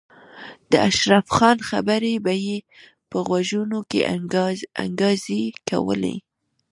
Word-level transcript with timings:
د 0.71 0.73
اشرف 0.89 1.25
خان 1.35 1.57
خبرې 1.69 2.13
به 2.25 2.33
یې 2.45 2.57
په 3.09 3.17
غوږونو 3.27 3.79
کې 3.89 3.99
انګازې 4.85 5.41
کولې 5.69 6.15